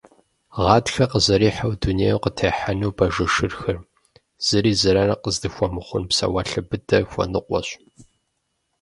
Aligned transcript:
Гъатхэр 0.63 1.07
къызэрихьэу 1.11 1.73
дунейм 1.81 2.17
къытехьэну 2.23 2.95
бажэ 2.97 3.25
шырхэр, 3.33 3.77
зыри 4.45 4.71
зэран 4.81 5.11
къаздыхуэмыхъун 5.23 6.03
псэуалъэ 6.09 6.61
быдэ 6.69 6.97
хуэныкъуэщ. 7.09 7.67